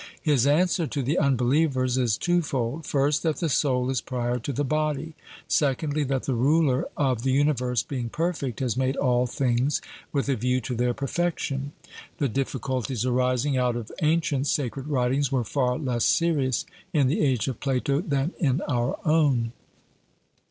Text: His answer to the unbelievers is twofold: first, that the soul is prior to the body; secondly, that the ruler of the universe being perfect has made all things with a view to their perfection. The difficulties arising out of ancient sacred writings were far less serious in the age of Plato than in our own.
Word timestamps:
His 0.23 0.47
answer 0.47 0.87
to 0.87 1.03
the 1.03 1.19
unbelievers 1.19 1.95
is 1.95 2.17
twofold: 2.17 2.87
first, 2.87 3.21
that 3.21 3.35
the 3.37 3.49
soul 3.49 3.87
is 3.91 4.01
prior 4.01 4.39
to 4.39 4.51
the 4.51 4.63
body; 4.63 5.13
secondly, 5.47 6.03
that 6.05 6.23
the 6.23 6.33
ruler 6.33 6.87
of 6.97 7.21
the 7.21 7.29
universe 7.31 7.83
being 7.83 8.09
perfect 8.09 8.61
has 8.61 8.75
made 8.75 8.95
all 8.95 9.27
things 9.27 9.79
with 10.11 10.27
a 10.27 10.35
view 10.35 10.59
to 10.61 10.73
their 10.75 10.95
perfection. 10.95 11.71
The 12.17 12.29
difficulties 12.29 13.05
arising 13.05 13.57
out 13.57 13.75
of 13.75 13.91
ancient 14.01 14.47
sacred 14.47 14.87
writings 14.87 15.31
were 15.31 15.43
far 15.43 15.77
less 15.77 16.03
serious 16.05 16.65
in 16.91 17.05
the 17.05 17.21
age 17.21 17.47
of 17.47 17.59
Plato 17.59 18.01
than 18.01 18.33
in 18.39 18.61
our 18.61 18.97
own. 19.05 19.51